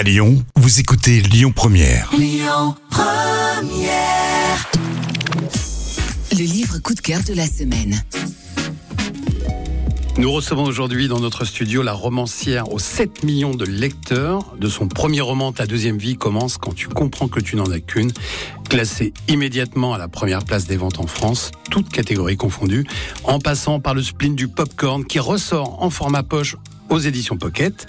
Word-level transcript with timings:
À 0.00 0.02
Lyon, 0.02 0.42
vous 0.56 0.80
écoutez 0.80 1.20
Lyon 1.20 1.52
Première. 1.54 2.10
Le 6.32 6.38
livre 6.38 6.78
coup 6.78 6.94
de 6.94 7.00
cœur 7.00 7.20
de 7.22 7.34
la 7.34 7.46
semaine. 7.46 8.02
Nous 10.16 10.32
recevons 10.32 10.64
aujourd'hui 10.64 11.06
dans 11.06 11.20
notre 11.20 11.44
studio 11.44 11.82
la 11.82 11.92
romancière 11.92 12.72
aux 12.72 12.78
7 12.78 13.24
millions 13.24 13.54
de 13.54 13.66
lecteurs. 13.66 14.56
De 14.58 14.70
son 14.70 14.88
premier 14.88 15.20
roman, 15.20 15.52
Ta 15.52 15.66
deuxième 15.66 15.98
vie 15.98 16.16
commence 16.16 16.56
quand 16.56 16.74
tu 16.74 16.88
comprends 16.88 17.28
que 17.28 17.40
tu 17.40 17.56
n'en 17.56 17.70
as 17.70 17.80
qu'une. 17.80 18.12
Classé 18.70 19.12
immédiatement 19.28 19.92
à 19.92 19.98
la 19.98 20.08
première 20.08 20.46
place 20.46 20.66
des 20.66 20.78
ventes 20.78 20.98
en 20.98 21.06
France, 21.06 21.50
toutes 21.70 21.90
catégories 21.90 22.38
confondues, 22.38 22.86
en 23.24 23.38
passant 23.38 23.80
par 23.80 23.92
le 23.92 24.02
spleen 24.02 24.34
du 24.34 24.48
popcorn 24.48 25.04
qui 25.04 25.18
ressort 25.18 25.82
en 25.82 25.90
format 25.90 26.22
poche 26.22 26.56
aux 26.90 26.98
éditions 26.98 27.36
Pocket. 27.36 27.86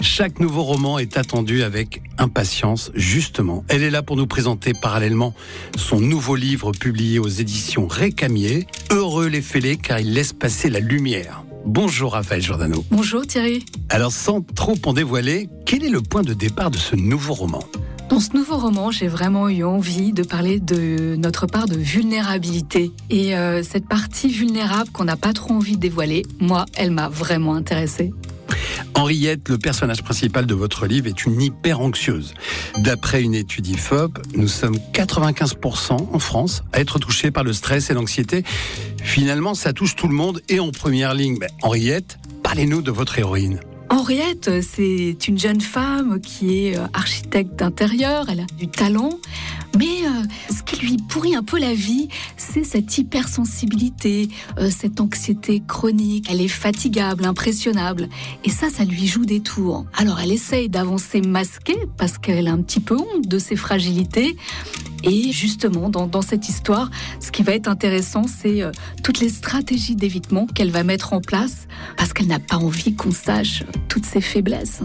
Chaque 0.00 0.40
nouveau 0.40 0.62
roman 0.62 0.98
est 0.98 1.16
attendu 1.16 1.62
avec 1.62 2.02
impatience, 2.18 2.90
justement. 2.94 3.64
Elle 3.68 3.82
est 3.82 3.90
là 3.90 4.02
pour 4.02 4.16
nous 4.16 4.26
présenter 4.26 4.72
parallèlement 4.72 5.34
son 5.76 6.00
nouveau 6.00 6.34
livre 6.34 6.72
publié 6.72 7.18
aux 7.18 7.28
éditions 7.28 7.86
Récamier, 7.86 8.66
Heureux 8.90 9.28
les 9.28 9.42
fêlés 9.42 9.76
car 9.76 10.00
il 10.00 10.12
laisse 10.14 10.32
passer 10.32 10.70
la 10.70 10.80
lumière. 10.80 11.44
Bonjour 11.64 12.12
Raphaël 12.12 12.40
Giordano. 12.40 12.84
Bonjour 12.90 13.26
Thierry. 13.26 13.64
Alors 13.90 14.12
sans 14.12 14.40
trop 14.40 14.76
en 14.86 14.92
dévoiler, 14.92 15.48
quel 15.66 15.84
est 15.84 15.90
le 15.90 16.00
point 16.00 16.22
de 16.22 16.32
départ 16.32 16.70
de 16.70 16.78
ce 16.78 16.96
nouveau 16.96 17.34
roman? 17.34 17.62
Dans 18.08 18.20
ce 18.20 18.32
nouveau 18.32 18.56
roman, 18.56 18.90
j'ai 18.90 19.06
vraiment 19.06 19.50
eu 19.50 19.64
envie 19.64 20.14
de 20.14 20.22
parler 20.22 20.60
de 20.60 21.14
notre 21.16 21.46
part 21.46 21.66
de 21.66 21.76
vulnérabilité. 21.76 22.90
Et 23.10 23.36
euh, 23.36 23.62
cette 23.62 23.86
partie 23.86 24.28
vulnérable 24.28 24.88
qu'on 24.92 25.04
n'a 25.04 25.16
pas 25.16 25.34
trop 25.34 25.52
envie 25.52 25.76
de 25.76 25.80
dévoiler, 25.80 26.22
moi, 26.40 26.64
elle 26.74 26.90
m'a 26.90 27.10
vraiment 27.10 27.54
intéressée. 27.54 28.14
Henriette, 28.94 29.48
le 29.48 29.58
personnage 29.58 30.02
principal 30.02 30.46
de 30.46 30.54
votre 30.54 30.86
livre, 30.86 31.06
est 31.06 31.24
une 31.24 31.40
hyper 31.40 31.80
anxieuse. 31.80 32.34
D'après 32.78 33.22
une 33.22 33.34
étude 33.34 33.66
IFOP, 33.66 34.18
nous 34.34 34.48
sommes 34.48 34.76
95% 34.92 36.08
en 36.12 36.18
France 36.18 36.62
à 36.72 36.80
être 36.80 36.98
touchés 36.98 37.30
par 37.30 37.44
le 37.44 37.52
stress 37.52 37.90
et 37.90 37.94
l'anxiété. 37.94 38.44
Finalement, 39.02 39.54
ça 39.54 39.72
touche 39.72 39.96
tout 39.96 40.08
le 40.08 40.14
monde 40.14 40.40
et 40.48 40.60
en 40.60 40.70
première 40.70 41.14
ligne. 41.14 41.38
Henriette, 41.62 42.18
parlez-nous 42.42 42.82
de 42.82 42.90
votre 42.90 43.18
héroïne. 43.18 43.60
Henriette, 43.90 44.50
c'est 44.62 45.16
une 45.28 45.38
jeune 45.38 45.62
femme 45.62 46.20
qui 46.20 46.66
est 46.66 46.78
euh, 46.78 46.86
architecte 46.92 47.56
d'intérieur, 47.56 48.26
elle 48.28 48.40
a 48.40 48.46
du 48.58 48.68
talent, 48.68 49.18
mais 49.78 50.04
euh, 50.04 50.54
ce 50.54 50.62
qui 50.62 50.84
lui 50.84 50.98
pourrit 51.08 51.34
un 51.34 51.42
peu 51.42 51.58
la 51.58 51.72
vie, 51.72 52.08
c'est 52.36 52.64
cette 52.64 52.98
hypersensibilité, 52.98 54.28
euh, 54.58 54.70
cette 54.70 55.00
anxiété 55.00 55.62
chronique. 55.66 56.26
Elle 56.30 56.42
est 56.42 56.48
fatigable, 56.48 57.24
impressionnable, 57.24 58.08
et 58.44 58.50
ça, 58.50 58.68
ça 58.68 58.84
lui 58.84 59.06
joue 59.06 59.24
des 59.24 59.40
tours. 59.40 59.86
Alors 59.96 60.20
elle 60.20 60.32
essaye 60.32 60.68
d'avancer 60.68 61.22
masquée 61.22 61.78
parce 61.96 62.18
qu'elle 62.18 62.48
a 62.48 62.52
un 62.52 62.62
petit 62.62 62.80
peu 62.80 62.96
honte 62.96 63.26
de 63.26 63.38
ses 63.38 63.56
fragilités, 63.56 64.36
et 65.04 65.32
justement, 65.32 65.88
dans, 65.88 66.06
dans, 66.06 66.22
cette 66.22 66.48
histoire, 66.48 66.90
ce 67.20 67.30
qui 67.30 67.42
va 67.42 67.52
être 67.52 67.68
intéressant, 67.68 68.24
c'est 68.26 68.62
euh, 68.62 68.72
toutes 69.02 69.20
les 69.20 69.28
stratégies 69.28 69.96
d'évitement 69.96 70.46
qu'elle 70.46 70.70
va 70.70 70.82
mettre 70.82 71.12
en 71.12 71.20
place, 71.20 71.68
parce 71.96 72.12
qu'elle 72.12 72.26
n'a 72.26 72.40
pas 72.40 72.56
envie 72.56 72.94
qu'on 72.94 73.12
sache 73.12 73.62
toutes 73.88 74.06
ses 74.06 74.20
faiblesses. 74.20 74.80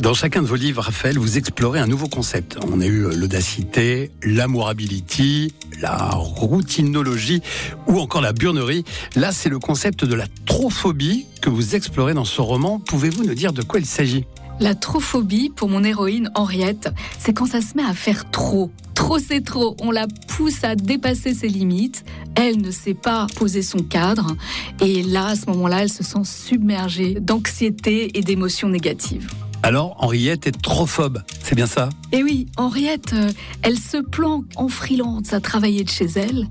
Dans 0.00 0.14
chacun 0.14 0.42
de 0.42 0.46
vos 0.46 0.56
livres, 0.56 0.82
Raphaël, 0.82 1.18
vous 1.18 1.36
explorez 1.36 1.80
un 1.80 1.86
nouveau 1.86 2.08
concept. 2.08 2.56
On 2.70 2.80
a 2.80 2.86
eu 2.86 3.04
euh, 3.04 3.14
l'audacité, 3.14 4.10
l'amourability, 4.22 5.52
la 5.80 6.10
routinologie 6.14 7.42
ou 7.86 7.98
encore 7.98 8.22
la 8.22 8.32
burnerie. 8.32 8.84
Là, 9.14 9.32
c'est 9.32 9.48
le 9.48 9.58
concept 9.58 10.04
de 10.04 10.14
la 10.14 10.26
trophobie 10.46 11.26
que 11.42 11.50
vous 11.50 11.74
explorez 11.74 12.14
dans 12.14 12.24
ce 12.24 12.40
roman. 12.40 12.80
Pouvez-vous 12.80 13.24
nous 13.24 13.34
dire 13.34 13.52
de 13.52 13.62
quoi 13.62 13.80
il 13.80 13.86
s'agit? 13.86 14.24
La 14.58 14.74
trophobie, 14.74 15.50
pour 15.54 15.68
mon 15.68 15.84
héroïne 15.84 16.30
Henriette, 16.34 16.88
c'est 17.18 17.34
quand 17.34 17.46
ça 17.46 17.60
se 17.60 17.76
met 17.76 17.84
à 17.84 17.92
faire 17.92 18.30
trop. 18.30 18.70
Trop 19.06 19.20
c'est 19.20 19.44
trop, 19.44 19.76
on 19.82 19.92
la 19.92 20.08
pousse 20.26 20.64
à 20.64 20.74
dépasser 20.74 21.32
ses 21.32 21.46
limites, 21.46 22.04
elle 22.34 22.60
ne 22.60 22.72
sait 22.72 22.92
pas 22.92 23.28
poser 23.36 23.62
son 23.62 23.78
cadre, 23.78 24.34
et 24.80 25.04
là, 25.04 25.26
à 25.26 25.36
ce 25.36 25.46
moment-là, 25.46 25.82
elle 25.82 25.92
se 25.92 26.02
sent 26.02 26.24
submergée 26.24 27.14
d'anxiété 27.20 28.18
et 28.18 28.22
d'émotions 28.22 28.68
négatives. 28.68 29.28
Alors, 29.62 29.94
Henriette 30.00 30.48
est 30.48 30.60
trophobe, 30.60 31.22
c'est 31.46 31.54
bien 31.54 31.66
ça 31.66 31.90
Eh 32.10 32.24
oui, 32.24 32.48
Henriette, 32.56 33.12
euh, 33.12 33.30
elle 33.62 33.78
se 33.78 33.98
planque 33.98 34.46
en 34.56 34.66
freelance 34.66 35.32
à 35.32 35.38
travailler 35.38 35.84
de 35.84 35.88
chez 35.88 36.06
elle, 36.16 36.48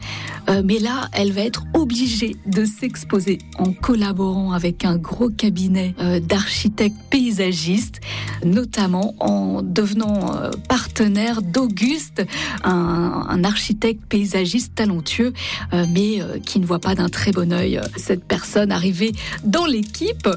euh, 0.47 0.61
mais 0.63 0.79
là, 0.79 1.09
elle 1.11 1.33
va 1.33 1.41
être 1.41 1.65
obligée 1.73 2.37
de 2.45 2.63
s'exposer 2.63 3.39
en 3.57 3.73
collaborant 3.73 4.53
avec 4.53 4.85
un 4.85 4.95
gros 4.95 5.29
cabinet 5.29 5.95
euh, 5.99 6.21
d'architectes 6.21 6.95
paysagistes, 7.09 7.99
notamment 8.45 9.15
en 9.19 9.61
devenant 9.61 10.31
partenaire 10.69 11.41
d'Auguste, 11.41 12.25
un, 12.63 13.25
un, 13.27 13.43
architecte 13.43 14.05
paysagiste 14.07 14.75
talentueux, 14.75 15.33
mais 15.89 16.19
qui 16.45 16.59
ne 16.59 16.65
voit 16.65 16.79
pas 16.79 16.95
d'un 16.95 17.09
très 17.09 17.31
bon 17.31 17.51
œil 17.51 17.81
cette 17.97 18.23
personne 18.23 18.71
arrivée 18.71 19.13
dans 19.43 19.65
l'équipe. 19.65 20.29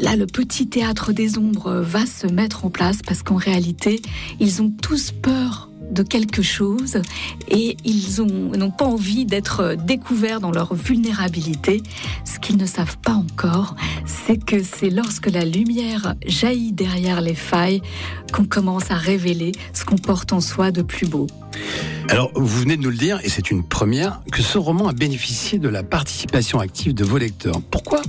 Là, 0.00 0.16
le 0.16 0.26
petit 0.26 0.68
théâtre 0.68 1.12
des 1.12 1.38
ombres 1.38 1.80
va 1.80 2.06
se 2.06 2.26
mettre 2.26 2.64
en 2.64 2.70
place 2.70 2.98
parce 3.02 3.22
qu'en 3.22 3.36
réalité, 3.36 4.00
ils 4.40 4.62
ont 4.62 4.70
tous 4.70 5.10
peur 5.10 5.70
de 5.90 6.02
quelque 6.02 6.42
chose 6.42 7.00
et 7.48 7.76
ils 7.84 8.22
n'ont 8.22 8.70
pas 8.70 8.84
envie 8.84 9.24
d'être 9.24 9.76
découverts 9.76 10.40
dans 10.40 10.50
leur 10.50 10.74
vulnérabilité. 10.74 11.82
Ce 12.24 12.38
qu'ils 12.38 12.56
ne 12.56 12.66
savent 12.66 12.98
pas 12.98 13.12
encore, 13.12 13.76
c'est 14.04 14.42
que 14.42 14.62
c'est 14.62 14.90
lorsque 14.90 15.30
la 15.30 15.44
lumière 15.44 16.14
jaillit 16.26 16.72
derrière 16.72 17.20
les 17.20 17.34
failles 17.34 17.82
qu'on 18.32 18.44
commence 18.44 18.90
à 18.90 18.96
révéler 18.96 19.52
ce 19.72 19.84
qu'on 19.84 19.96
porte 19.96 20.32
en 20.32 20.40
soi 20.40 20.70
de 20.70 20.82
plus 20.82 21.06
beau. 21.06 21.26
Alors, 22.08 22.30
vous 22.34 22.60
venez 22.60 22.76
de 22.76 22.82
nous 22.82 22.90
le 22.90 22.96
dire, 22.96 23.18
et 23.24 23.28
c'est 23.28 23.50
une 23.50 23.64
première, 23.64 24.22
que 24.30 24.40
ce 24.40 24.58
roman 24.58 24.86
a 24.86 24.92
bénéficié 24.92 25.58
de 25.58 25.68
la 25.68 25.82
participation 25.82 26.60
active 26.60 26.94
de 26.94 27.04
vos 27.04 27.18
lecteurs. 27.18 27.60
Pourquoi 27.70 28.00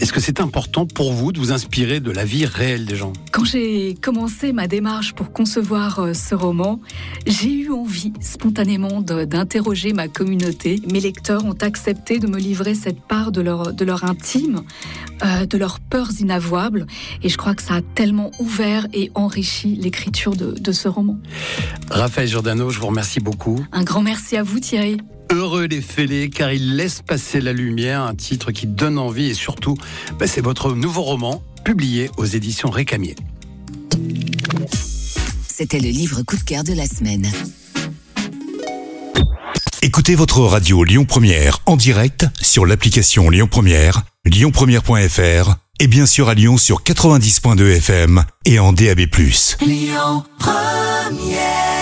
est-ce 0.00 0.12
que 0.12 0.20
c'est 0.20 0.40
important 0.40 0.86
pour 0.86 1.12
vous 1.12 1.32
de 1.32 1.38
vous 1.38 1.52
inspirer 1.52 2.00
de 2.00 2.10
la 2.10 2.24
vie 2.24 2.46
réelle 2.46 2.86
des 2.86 2.96
gens? 2.96 3.12
Quand 3.32 3.44
j'ai 3.44 3.94
commencé 3.94 4.52
ma 4.52 4.68
démarche 4.68 5.12
pour 5.12 5.32
concevoir 5.32 5.98
euh, 5.98 6.14
ce 6.14 6.34
roman, 6.34 6.80
j'ai 7.26 7.52
eu 7.52 7.70
envie 7.70 8.12
spontanément 8.20 9.00
d'interroger 9.00 9.92
ma 9.92 10.08
communauté. 10.08 10.80
Mes 10.90 11.00
lecteurs 11.00 11.44
ont 11.44 11.56
accepté 11.60 12.18
de 12.18 12.26
me 12.26 12.38
livrer 12.38 12.74
cette 12.74 13.00
part 13.00 13.32
de 13.32 13.40
leur, 13.40 13.72
de 13.72 13.84
leur 13.84 14.04
intime, 14.04 14.62
euh, 15.24 15.46
de 15.46 15.58
leurs 15.58 15.80
peurs 15.80 16.10
inavouables, 16.20 16.86
et 17.22 17.28
je 17.28 17.36
crois 17.36 17.54
que 17.54 17.62
ça 17.62 17.74
a 17.74 17.82
tellement 17.82 18.30
ouvert 18.38 18.86
et 18.92 19.10
enrichi 19.14 19.74
l'écriture 19.74 20.36
de, 20.36 20.52
de 20.52 20.72
ce 20.72 20.88
roman. 20.88 21.18
Raphaël 21.90 22.28
Giordano, 22.28 22.70
je 22.70 22.78
vous 22.78 22.86
remercie 22.86 23.20
beaucoup. 23.20 23.31
Un 23.72 23.84
grand 23.84 24.02
merci 24.02 24.36
à 24.36 24.42
vous 24.42 24.60
Thierry. 24.60 24.98
Heureux 25.30 25.64
les 25.64 25.80
fêlés 25.80 26.28
car 26.28 26.52
il 26.52 26.76
laisse 26.76 27.00
passer 27.00 27.40
la 27.40 27.52
lumière, 27.52 28.02
un 28.02 28.14
titre 28.14 28.52
qui 28.52 28.66
donne 28.66 28.98
envie 28.98 29.30
et 29.30 29.34
surtout, 29.34 29.76
bah, 30.18 30.26
c'est 30.26 30.42
votre 30.42 30.72
nouveau 30.72 31.02
roman 31.02 31.42
publié 31.64 32.10
aux 32.18 32.24
éditions 32.24 32.70
Récamier. 32.70 33.14
C'était 35.48 35.80
le 35.80 35.88
livre 35.88 36.22
coup 36.22 36.36
de 36.36 36.42
cœur 36.42 36.64
de 36.64 36.72
la 36.72 36.86
semaine. 36.86 37.30
Écoutez 39.80 40.14
votre 40.14 40.40
radio 40.40 40.84
Lyon 40.84 41.04
Première 41.04 41.58
en 41.66 41.76
direct 41.76 42.26
sur 42.40 42.66
l'application 42.66 43.30
Lyon 43.30 43.48
Première, 43.50 44.02
lyonpremière.fr 44.24 45.56
et 45.80 45.86
bien 45.86 46.06
sûr 46.06 46.28
à 46.28 46.34
Lyon 46.34 46.56
sur 46.56 46.82
90.2 46.82 47.76
FM 47.78 48.24
et 48.44 48.58
en 48.58 48.72
DAB+. 48.72 49.00
Lyon 49.60 50.24
Première 50.38 51.81